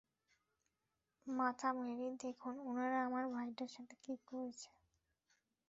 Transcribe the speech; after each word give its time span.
মাতা 1.27 1.69
মেরি, 1.77 2.07
দেখুন 2.23 2.53
উনারা 2.69 2.99
আমার 3.07 3.25
ভাইটার 3.33 3.69
সাথে 3.75 3.95
কি 4.03 4.13
করেছে। 4.27 4.69